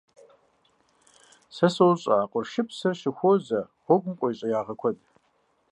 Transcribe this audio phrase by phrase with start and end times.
[1.55, 4.97] Сэ сощӀэ, а къуршыпсыр щыхуозэ гъуэгум къуейщӀеягъэ куэд.